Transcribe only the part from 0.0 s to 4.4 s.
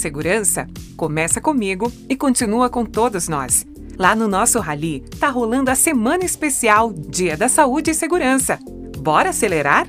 Segurança começa comigo e continua com todos nós. Lá no